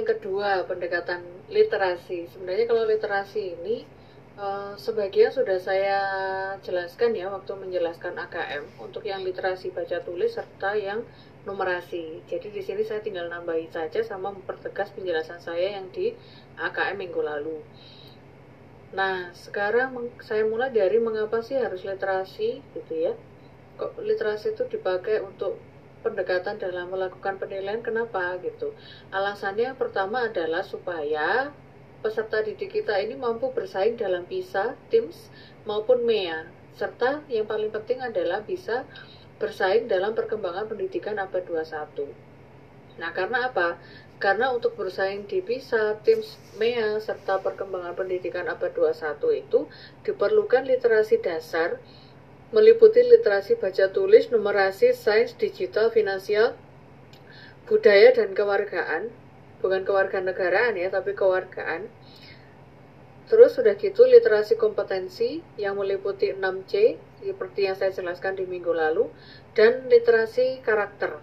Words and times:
yang 0.00 0.08
kedua 0.16 0.64
pendekatan 0.64 1.20
literasi. 1.52 2.24
Sebenarnya 2.32 2.64
kalau 2.64 2.88
literasi 2.88 3.60
ini 3.60 3.84
uh, 4.40 4.72
sebagian 4.80 5.28
sudah 5.28 5.60
saya 5.60 6.00
jelaskan 6.64 7.12
ya 7.12 7.28
waktu 7.28 7.52
menjelaskan 7.52 8.16
AKM 8.16 8.80
untuk 8.80 9.04
yang 9.04 9.20
literasi 9.20 9.68
baca 9.68 10.00
tulis 10.00 10.32
serta 10.32 10.72
yang 10.80 11.04
numerasi. 11.44 12.24
Jadi 12.24 12.48
di 12.48 12.64
sini 12.64 12.80
saya 12.80 13.04
tinggal 13.04 13.28
nambahin 13.28 13.68
saja 13.68 14.00
sama 14.00 14.32
mempertegas 14.32 14.88
penjelasan 14.96 15.44
saya 15.44 15.76
yang 15.76 15.92
di 15.92 16.16
AKM 16.56 16.96
minggu 16.96 17.20
lalu. 17.20 17.60
Nah, 18.96 19.30
sekarang 19.36 20.10
saya 20.24 20.48
mulai 20.48 20.72
dari 20.72 20.96
mengapa 20.96 21.44
sih 21.44 21.60
harus 21.60 21.84
literasi 21.84 22.64
gitu 22.72 22.94
ya. 22.96 23.12
Kok 23.76 24.00
literasi 24.00 24.56
itu 24.56 24.64
dipakai 24.66 25.20
untuk 25.20 25.60
pendekatan 26.00 26.56
dalam 26.56 26.88
melakukan 26.90 27.36
penilaian 27.36 27.84
kenapa 27.84 28.36
gitu. 28.40 28.72
Alasannya 29.12 29.76
pertama 29.76 30.28
adalah 30.28 30.64
supaya 30.64 31.52
peserta 32.00 32.40
didik 32.40 32.80
kita 32.80 32.96
ini 33.00 33.14
mampu 33.16 33.52
bersaing 33.52 34.00
dalam 34.00 34.24
PISA, 34.24 34.76
TIMSS 34.88 35.28
maupun 35.68 36.02
MEA 36.04 36.48
serta 36.80 37.20
yang 37.28 37.44
paling 37.44 37.68
penting 37.68 38.00
adalah 38.00 38.40
bisa 38.40 38.88
bersaing 39.36 39.84
dalam 39.84 40.16
perkembangan 40.16 40.64
pendidikan 40.64 41.20
abad 41.20 41.44
21. 41.44 42.08
Nah, 43.00 43.12
karena 43.12 43.52
apa? 43.52 43.76
Karena 44.20 44.52
untuk 44.52 44.76
bersaing 44.76 45.24
di 45.24 45.40
PISA, 45.40 46.00
TIMSS, 46.04 46.60
MEA, 46.60 47.00
serta 47.00 47.40
perkembangan 47.40 47.96
pendidikan 47.96 48.48
abad 48.48 48.72
21 48.72 49.40
itu 49.44 49.68
diperlukan 50.04 50.68
literasi 50.68 51.20
dasar 51.24 51.80
meliputi 52.50 53.02
literasi 53.06 53.54
baca 53.58 53.90
tulis, 53.94 54.30
numerasi, 54.30 54.90
sains, 54.90 55.34
digital, 55.38 55.90
finansial, 55.94 56.58
budaya, 57.70 58.10
dan 58.10 58.34
kewargaan. 58.34 59.10
Bukan 59.62 59.86
kewarganegaraan 59.86 60.74
ya, 60.74 60.90
tapi 60.90 61.14
kewargaan. 61.14 61.86
Terus 63.30 63.54
sudah 63.54 63.78
gitu 63.78 64.02
literasi 64.10 64.58
kompetensi 64.58 65.38
yang 65.54 65.78
meliputi 65.78 66.34
6C 66.34 66.98
seperti 67.22 67.70
yang 67.70 67.78
saya 67.78 67.94
jelaskan 67.94 68.34
di 68.34 68.42
minggu 68.42 68.74
lalu 68.74 69.06
dan 69.54 69.86
literasi 69.86 70.58
karakter. 70.66 71.22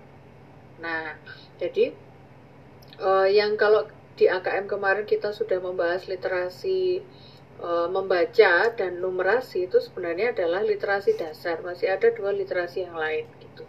Nah, 0.80 1.20
jadi 1.60 1.92
uh, 3.04 3.28
yang 3.28 3.60
kalau 3.60 3.92
di 4.16 4.32
AKM 4.32 4.72
kemarin 4.72 5.04
kita 5.04 5.36
sudah 5.36 5.60
membahas 5.60 6.08
literasi 6.08 7.04
uh, 7.62 7.90
membaca 7.90 8.74
dan 8.74 9.02
numerasi 9.02 9.66
itu 9.70 9.78
sebenarnya 9.82 10.34
adalah 10.34 10.62
literasi 10.62 11.18
dasar. 11.18 11.62
Masih 11.66 11.90
ada 11.90 12.10
dua 12.14 12.34
literasi 12.34 12.86
yang 12.86 12.98
lain 12.98 13.26
gitu. 13.42 13.64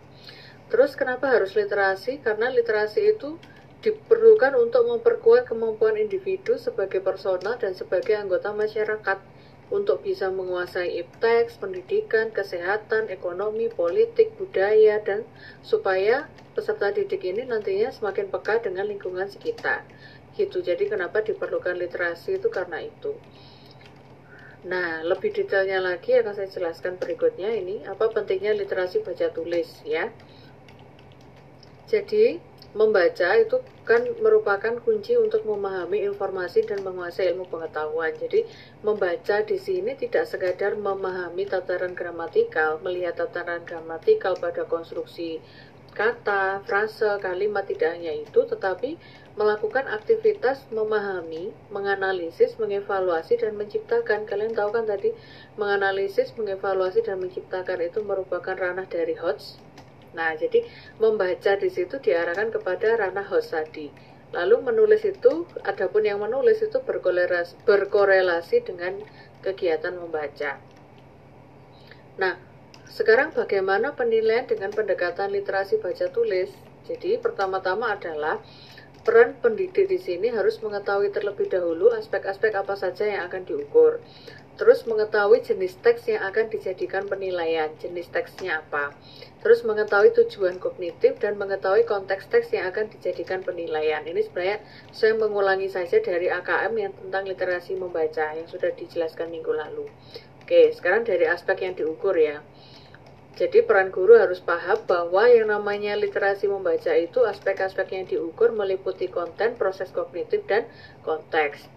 Terus 0.69 0.92
kenapa 0.97 1.33
harus 1.33 1.56
literasi? 1.56 2.20
Karena 2.20 2.53
literasi 2.53 3.16
itu 3.16 3.41
diperlukan 3.78 4.59
untuk 4.59 4.91
memperkuat 4.91 5.47
kemampuan 5.47 5.94
individu 5.94 6.59
sebagai 6.59 6.98
personal 6.98 7.56
dan 7.56 7.72
sebagai 7.78 8.19
anggota 8.19 8.50
masyarakat 8.50 9.19
untuk 9.69 10.00
bisa 10.00 10.33
menguasai 10.33 10.97
ipteks, 11.05 11.61
pendidikan, 11.61 12.33
kesehatan, 12.33 13.12
ekonomi, 13.12 13.69
politik, 13.69 14.33
budaya, 14.41 14.97
dan 15.05 15.28
supaya 15.61 16.25
peserta 16.56 16.89
didik 16.91 17.20
ini 17.22 17.44
nantinya 17.44 17.92
semakin 17.92 18.33
peka 18.33 18.64
dengan 18.64 18.89
lingkungan 18.89 19.28
sekitar. 19.28 19.84
Gitu. 20.34 20.64
Jadi 20.64 20.89
kenapa 20.89 21.20
diperlukan 21.20 21.77
literasi 21.77 22.41
itu 22.41 22.48
karena 22.48 22.81
itu. 22.81 23.12
Nah, 24.67 25.06
lebih 25.06 25.31
detailnya 25.31 25.78
lagi 25.78 26.19
akan 26.19 26.34
saya 26.34 26.51
jelaskan 26.51 26.98
berikutnya 26.98 27.47
ini 27.55 27.87
apa 27.87 28.11
pentingnya 28.11 28.59
literasi 28.59 29.06
baca 29.06 29.31
tulis 29.31 29.70
ya. 29.87 30.11
Jadi, 31.87 32.42
membaca 32.75 33.39
itu 33.39 33.62
kan 33.87 34.05
merupakan 34.20 34.77
kunci 34.83 35.17
untuk 35.17 35.47
memahami 35.47 36.05
informasi 36.05 36.67
dan 36.67 36.83
menguasai 36.83 37.33
ilmu 37.33 37.47
pengetahuan. 37.47 38.12
Jadi, 38.19 38.45
membaca 38.83 39.47
di 39.47 39.56
sini 39.56 39.95
tidak 39.95 40.27
sekadar 40.27 40.75
memahami 40.75 41.47
tataran 41.47 41.95
gramatikal, 41.95 42.83
melihat 42.83 43.15
tataran 43.15 43.62
gramatikal 43.62 44.34
pada 44.37 44.66
konstruksi 44.66 45.38
kata, 45.97 46.62
frase, 46.62 47.19
kalimat 47.19 47.66
tidak 47.66 47.99
hanya 47.99 48.15
itu, 48.15 48.47
tetapi 48.47 48.94
melakukan 49.38 49.87
aktivitas 49.87 50.66
memahami, 50.75 51.54
menganalisis, 51.71 52.59
mengevaluasi, 52.59 53.38
dan 53.38 53.54
menciptakan. 53.54 54.26
Kalian 54.26 54.59
tahu 54.59 54.75
kan 54.75 54.91
tadi, 54.91 55.15
menganalisis, 55.54 56.34
mengevaluasi, 56.34 57.06
dan 57.06 57.22
menciptakan 57.22 57.78
itu 57.78 58.03
merupakan 58.03 58.59
ranah 58.59 58.91
dari 58.91 59.15
HOTS, 59.15 59.62
Nah, 60.16 60.32
jadi 60.34 60.65
membaca 60.97 61.53
di 61.60 61.69
situ 61.69 62.00
diarahkan 62.00 62.49
kepada 62.50 62.97
ranah 62.97 63.26
host 63.28 63.53
tadi. 63.53 63.93
Lalu 64.32 64.60
menulis 64.60 65.04
itu, 65.04 65.49
adapun 65.65 66.05
yang 66.05 66.20
menulis 66.20 66.60
itu 66.60 66.81
berkorelasi, 66.84 67.56
berkorelasi 67.65 68.65
dengan 68.65 69.00
kegiatan 69.41 69.97
membaca. 69.97 70.60
Nah, 72.20 72.34
sekarang 72.88 73.32
bagaimana 73.32 73.94
penilaian 73.97 74.44
dengan 74.44 74.72
pendekatan 74.72 75.32
literasi 75.32 75.81
baca 75.81 76.10
tulis? 76.12 76.53
Jadi 76.88 77.20
pertama-tama 77.20 77.93
adalah 77.93 78.41
peran 79.08 79.32
pendidik 79.41 79.88
di 79.88 79.96
sini 79.96 80.28
harus 80.28 80.60
mengetahui 80.60 81.08
terlebih 81.08 81.48
dahulu 81.48 81.96
aspek-aspek 81.96 82.52
apa 82.52 82.76
saja 82.76 83.08
yang 83.08 83.24
akan 83.24 83.48
diukur. 83.48 84.04
Terus 84.60 84.84
mengetahui 84.84 85.41
jenis 85.41 85.80
teks 85.80 86.12
yang 86.12 86.28
akan 86.28 86.52
dijadikan 86.52 87.08
penilaian, 87.08 87.72
jenis 87.80 88.12
teksnya 88.12 88.60
apa. 88.60 88.92
Terus 89.41 89.64
mengetahui 89.64 90.12
tujuan 90.12 90.60
kognitif 90.60 91.16
dan 91.24 91.41
mengetahui 91.41 91.88
konteks 91.88 92.28
teks 92.28 92.52
yang 92.52 92.69
akan 92.69 92.92
dijadikan 92.92 93.41
penilaian. 93.41 94.04
Ini 94.04 94.28
sebenarnya 94.28 94.60
saya 94.92 95.16
mengulangi 95.16 95.72
saja 95.72 96.04
dari 96.04 96.28
AKM 96.28 96.76
yang 96.76 96.92
tentang 96.92 97.25
literasi 97.25 97.80
membaca 97.80 98.36
yang 98.36 98.44
sudah 98.44 98.76
dijelaskan 98.76 99.32
minggu 99.32 99.56
lalu. 99.56 99.88
Oke, 100.44 100.69
sekarang 100.76 101.08
dari 101.08 101.25
aspek 101.25 101.64
yang 101.64 101.72
diukur 101.72 102.12
ya. 102.12 102.44
Jadi 103.37 103.62
peran 103.66 103.93
guru 103.93 104.16
harus 104.16 104.41
paham 104.41 104.78
bahwa 104.89 105.28
yang 105.28 105.53
namanya 105.53 105.94
literasi 105.94 106.49
membaca 106.49 106.94
itu 106.97 107.22
aspek-aspek 107.27 107.87
yang 107.94 108.06
diukur 108.09 108.50
meliputi 108.55 109.06
konten, 109.11 109.55
proses 109.55 109.93
kognitif, 109.93 110.47
dan 110.49 110.65
konteks. 111.05 111.69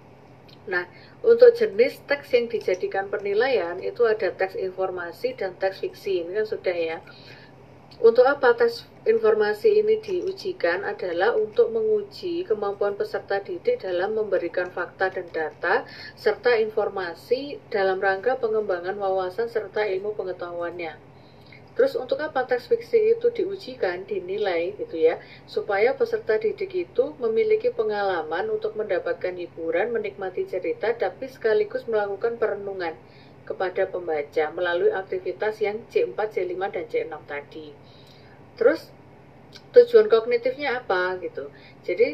Nah, 0.70 0.86
untuk 1.26 1.58
jenis 1.58 2.06
teks 2.06 2.30
yang 2.38 2.46
dijadikan 2.46 3.10
penilaian 3.10 3.82
itu 3.82 4.06
ada 4.06 4.30
teks 4.30 4.54
informasi 4.54 5.34
dan 5.34 5.58
teks 5.58 5.82
fiksi. 5.82 6.22
Ini 6.26 6.38
kan 6.38 6.46
sudah 6.46 6.78
ya. 6.78 6.98
Untuk 8.02 8.26
apa 8.26 8.58
tes 8.58 8.90
informasi 9.06 9.86
ini 9.86 10.02
diujikan 10.02 10.82
adalah 10.82 11.38
untuk 11.38 11.70
menguji 11.70 12.42
kemampuan 12.50 12.98
peserta 12.98 13.38
didik 13.38 13.86
dalam 13.86 14.18
memberikan 14.18 14.74
fakta 14.74 15.14
dan 15.14 15.30
data 15.30 15.86
serta 16.18 16.58
informasi 16.58 17.62
dalam 17.70 18.02
rangka 18.02 18.42
pengembangan 18.42 18.98
wawasan 18.98 19.54
serta 19.54 19.86
ilmu 19.86 20.18
pengetahuannya. 20.18 21.11
Terus 21.82 21.98
untuk 21.98 22.22
apa 22.22 22.46
teks 22.46 22.70
fiksi 22.70 23.18
itu 23.18 23.34
diujikan, 23.34 24.06
dinilai 24.06 24.78
gitu 24.78 25.02
ya, 25.02 25.18
supaya 25.50 25.98
peserta 25.98 26.38
didik 26.38 26.70
itu 26.78 27.18
memiliki 27.18 27.74
pengalaman 27.74 28.54
untuk 28.54 28.78
mendapatkan 28.78 29.34
hiburan, 29.34 29.90
menikmati 29.90 30.46
cerita, 30.46 30.94
tapi 30.94 31.26
sekaligus 31.26 31.90
melakukan 31.90 32.38
perenungan 32.38 32.94
kepada 33.50 33.90
pembaca 33.90 34.54
melalui 34.54 34.94
aktivitas 34.94 35.58
yang 35.58 35.82
C4, 35.90 36.14
C5, 36.14 36.54
dan 36.70 36.86
C6 36.86 37.14
tadi. 37.26 37.74
Terus 38.62 38.94
tujuan 39.74 40.06
kognitifnya 40.06 40.86
apa 40.86 41.18
gitu. 41.18 41.50
Jadi 41.82 42.14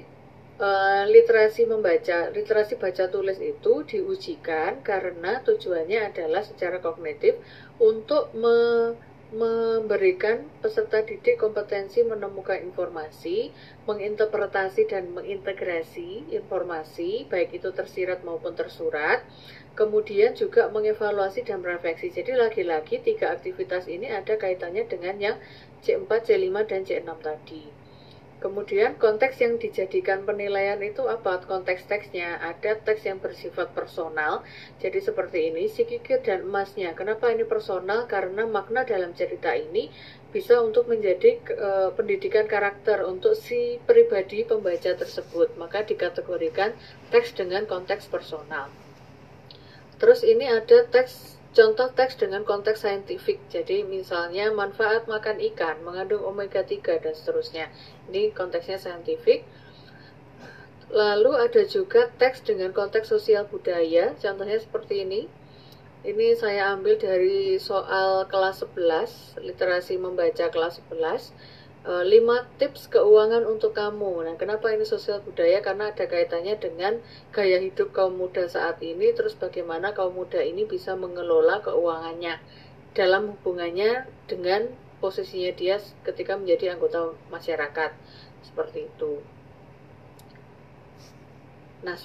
uh, 0.63 1.03
literasi 1.11 1.67
membaca, 1.67 2.31
literasi 2.31 2.79
baca 2.79 3.11
tulis 3.11 3.35
itu 3.44 3.84
diujikan 3.84 4.79
karena 4.79 5.44
tujuannya 5.44 6.07
adalah 6.07 6.39
secara 6.47 6.79
kognitif 6.79 7.35
untuk 7.84 8.31
me 8.31 8.95
memberikan 9.28 10.48
peserta 10.64 11.04
didik 11.04 11.36
kompetensi 11.36 12.00
menemukan 12.00 12.64
informasi, 12.64 13.52
menginterpretasi 13.84 14.88
dan 14.88 15.12
mengintegrasi 15.12 16.32
informasi, 16.32 17.28
baik 17.28 17.52
itu 17.59 17.68
tersirat 17.76 18.24
maupun 18.24 18.56
tersurat, 18.56 19.28
kemudian 19.76 20.32
juga 20.32 20.72
mengevaluasi 20.72 21.44
dan 21.44 21.59
merefleksi. 21.59 22.08
Jadi 22.16 22.40
lagi-lagi 22.40 23.03
tiga 23.03 23.35
aktivitas 23.35 23.91
ini 23.91 24.08
ada 24.08 24.40
kaitannya 24.40 24.88
dengan 24.88 25.16
yang 25.20 25.38
C4, 25.84 26.08
C5, 26.08 26.56
dan 26.64 26.82
C6 26.88 27.12
tadi. 27.20 27.86
Kemudian 28.37 29.01
konteks 29.01 29.41
yang 29.41 29.57
dijadikan 29.57 30.22
penilaian 30.22 30.78
itu 30.85 31.01
apa? 31.09 31.41
Konteks 31.41 31.89
teksnya 31.89 32.37
ada 32.37 32.78
teks 32.78 33.09
yang 33.09 33.17
bersifat 33.17 33.73
personal. 33.73 34.45
Jadi 34.78 35.01
seperti 35.01 35.49
ini, 35.49 35.66
si 35.66 35.89
kikir 35.89 36.22
dan 36.22 36.45
emasnya. 36.45 36.93
Kenapa 36.93 37.34
ini 37.34 37.49
personal? 37.49 38.05
Karena 38.05 38.45
makna 38.45 38.85
dalam 38.85 39.17
cerita 39.17 39.57
ini 39.57 39.89
bisa 40.29 40.61
untuk 40.61 40.85
menjadi 40.85 41.41
e, 41.49 41.69
pendidikan 41.97 42.45
karakter 42.45 43.09
untuk 43.09 43.34
si 43.34 43.81
pribadi 43.89 44.45
pembaca 44.45 44.93
tersebut. 44.93 45.57
Maka 45.57 45.81
dikategorikan 45.89 46.78
teks 47.09 47.34
dengan 47.34 47.66
konteks 47.66 48.05
personal. 48.05 48.69
Terus 49.97 50.22
ini 50.22 50.45
ada 50.45 50.85
teks 50.85 51.36
Contoh 51.58 51.90
teks 51.90 52.22
dengan 52.22 52.46
konteks 52.46 52.86
saintifik, 52.86 53.42
jadi 53.50 53.82
misalnya 53.82 54.54
manfaat 54.54 55.09
makan 55.09 55.42
ikan 55.42 55.82
mengandung 55.82 56.22
omega 56.22 56.62
3 56.62 57.02
dan 57.02 57.18
seterusnya. 57.18 57.74
Ini 58.06 58.30
konteksnya 58.30 58.78
saintifik. 58.78 59.42
Lalu 60.94 61.34
ada 61.34 61.66
juga 61.66 62.14
teks 62.14 62.46
dengan 62.46 62.78
konteks 62.78 63.09
sosial 63.09 63.50
budaya, 63.50 64.14
contohnya 64.22 64.62
seperti 64.62 65.02
ini. 65.02 65.26
Ini 66.06 66.38
saya 66.38 66.78
ambil 66.78 67.02
dari 67.02 67.58
soal 67.58 68.30
kelas 68.30 68.62
11, 68.62 69.42
literasi 69.42 69.98
membaca 69.98 70.54
kelas 70.54 70.78
11. 70.94 71.34
5 71.87 72.03
eh, 72.03 72.43
tips 72.59 72.91
keuangan 72.91 73.47
untuk 73.47 73.72
kamu. 73.72 74.28
Nah, 74.28 74.35
kenapa 74.35 74.75
ini 74.75 74.84
sosial 74.84 75.23
budaya? 75.23 75.63
Karena 75.63 75.95
ada 75.95 76.03
kaitannya 76.03 76.59
dengan 76.59 76.99
gaya 77.31 77.63
hidup 77.63 77.95
kaum 77.95 78.19
muda 78.19 78.43
saat 78.51 78.84
ini, 78.84 79.16
terus 79.16 79.39
bagaimana 79.39 79.95
kaum 79.95 80.11
muda 80.19 80.43
ini 80.43 80.67
bisa 80.67 80.99
mengelola 80.99 81.63
keuangannya 81.63 82.43
dalam 82.91 83.31
hubungannya 83.39 84.03
dengan 84.28 84.67
posisinya 84.99 85.55
dia 85.55 85.79
ketika 86.03 86.35
menjadi 86.35 86.75
anggota 86.75 87.16
masyarakat. 87.31 87.95
Seperti 88.43 88.91
itu. 88.91 89.23